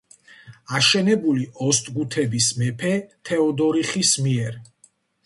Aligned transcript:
აშენებული 0.77 1.43
ოსტგუთების 1.65 2.47
მეფე 2.63 2.95
თეოდორიხის 3.31 4.15
მიერ. 4.25 4.59